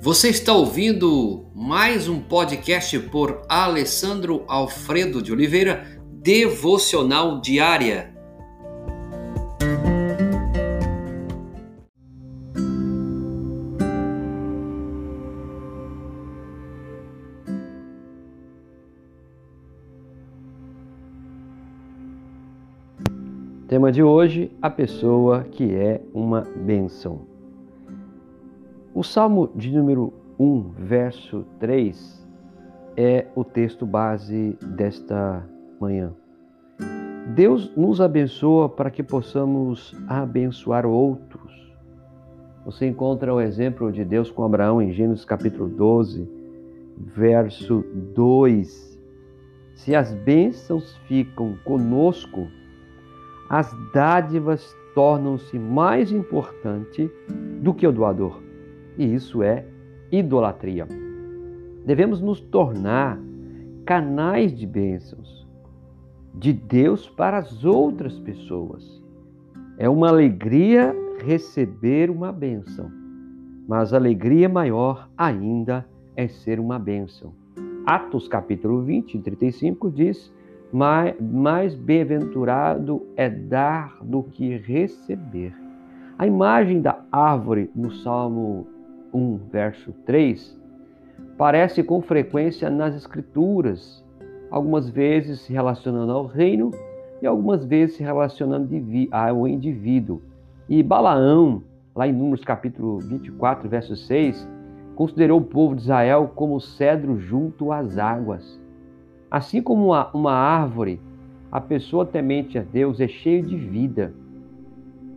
[0.00, 8.14] Você está ouvindo mais um podcast por Alessandro Alfredo de Oliveira, Devocional Diária.
[23.66, 27.37] Tema de hoje: a pessoa que é uma bênção.
[28.98, 32.28] O Salmo de número 1, verso 3
[32.96, 35.48] é o texto base desta
[35.80, 36.12] manhã.
[37.32, 41.72] Deus nos abençoa para que possamos abençoar outros.
[42.64, 46.28] Você encontra o exemplo de Deus com Abraão em Gênesis capítulo 12,
[46.96, 47.84] verso
[48.16, 49.00] 2.
[49.76, 52.48] Se as bênçãos ficam conosco,
[53.48, 57.08] as dádivas tornam-se mais importantes
[57.62, 58.47] do que o doador.
[58.98, 59.64] E isso é
[60.10, 60.86] idolatria.
[61.86, 63.18] Devemos nos tornar
[63.86, 65.46] canais de bênçãos
[66.34, 69.02] de Deus para as outras pessoas.
[69.78, 72.90] É uma alegria receber uma bênção,
[73.66, 77.32] mas alegria maior ainda é ser uma bênção.
[77.86, 80.32] Atos capítulo 20, 35 diz:
[80.72, 85.54] mais, mais bem-aventurado é dar do que receber.
[86.18, 88.66] A imagem da árvore no Salmo
[89.12, 90.58] 1, verso 3,
[91.36, 94.04] parece com frequência nas Escrituras,
[94.50, 96.70] algumas vezes se relacionando ao reino
[97.20, 98.68] e algumas vezes se relacionando
[99.10, 100.22] ao indivíduo.
[100.68, 101.62] E Balaão,
[101.94, 104.48] lá em Números capítulo 24, verso 6,
[104.94, 108.60] considerou o povo de Israel como cedro junto às águas.
[109.30, 111.00] Assim como uma, uma árvore,
[111.50, 114.12] a pessoa temente a Deus é cheia de vida.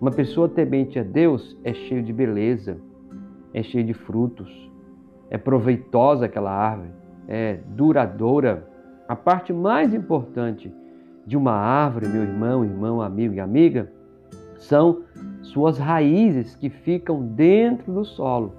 [0.00, 2.78] Uma pessoa temente a Deus é cheia de beleza,
[3.58, 4.48] é cheia de frutos,
[5.30, 6.90] é proveitosa aquela árvore,
[7.26, 8.66] é duradoura.
[9.08, 10.72] A parte mais importante
[11.26, 13.90] de uma árvore, meu irmão, irmão, amigo e amiga,
[14.56, 15.02] são
[15.42, 18.54] suas raízes que ficam dentro do solo.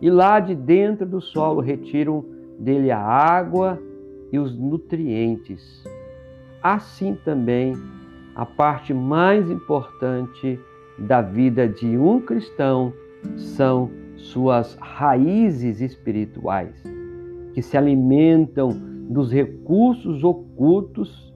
[0.00, 2.24] E lá de dentro do solo retiram
[2.58, 3.78] dele a água,
[4.32, 5.84] e os nutrientes.
[6.62, 7.74] Assim também,
[8.34, 10.58] a parte mais importante
[10.98, 12.92] da vida de um cristão
[13.36, 16.82] são suas raízes espirituais,
[17.54, 18.70] que se alimentam
[19.08, 21.34] dos recursos ocultos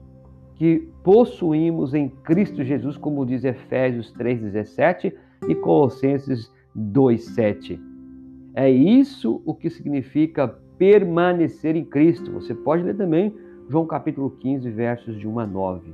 [0.55, 5.13] que possuímos em Cristo Jesus, como diz Efésios 3:17
[5.47, 7.79] e Colossenses 2:7.
[8.53, 10.47] É isso o que significa
[10.77, 12.31] permanecer em Cristo.
[12.31, 13.33] Você pode ler também
[13.69, 15.93] João capítulo 15, versos de 1 a 9.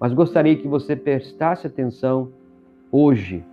[0.00, 2.32] Mas gostaria que você prestasse atenção
[2.90, 3.44] hoje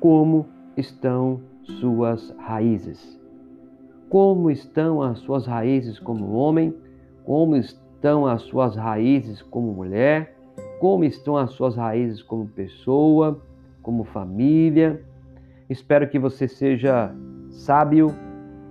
[0.00, 3.18] como estão suas raízes.
[4.08, 6.74] Como estão as suas raízes como homem,
[7.24, 10.36] como estão as suas raízes como mulher,
[10.80, 13.40] como estão as suas raízes como pessoa,
[13.82, 15.04] como família.
[15.68, 17.14] Espero que você seja
[17.50, 18.08] sábio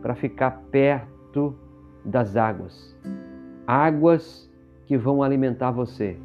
[0.01, 1.55] para ficar perto
[2.03, 2.97] das águas.
[3.65, 4.49] Águas
[4.85, 6.17] que vão alimentar você.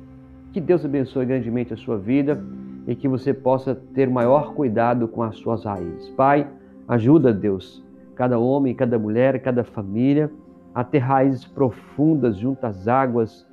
[0.53, 2.43] Que Deus abençoe grandemente a sua vida
[2.87, 6.09] e que você possa ter maior cuidado com as suas raízes.
[6.11, 6.47] Pai,
[6.87, 7.85] ajuda, Deus,
[8.15, 10.31] cada homem, cada mulher, cada família
[10.75, 13.47] a ter raízes profundas junto às águas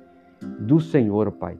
[0.58, 1.56] do Senhor, Pai.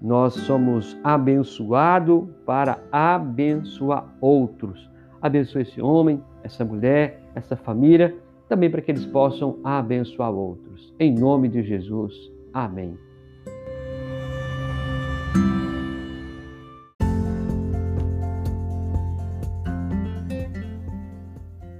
[0.00, 4.90] Nós somos abençoados para abençoar outros.
[5.20, 8.14] Abençoe esse homem, essa mulher, essa família
[8.48, 10.94] também para que eles possam abençoar outros.
[10.98, 12.14] Em nome de Jesus.
[12.52, 12.96] Amém.